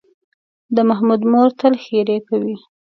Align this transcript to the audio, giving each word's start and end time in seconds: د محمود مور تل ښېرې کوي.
د 0.75 0.77
محمود 0.89 1.21
مور 1.31 1.49
تل 1.59 1.73
ښېرې 1.83 2.17
کوي. 2.27 2.55